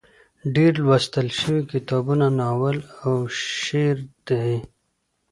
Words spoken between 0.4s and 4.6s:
ډېر لوستل شوي کتابونه ناول او شعر دي.